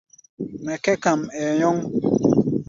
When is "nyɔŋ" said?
1.59-1.77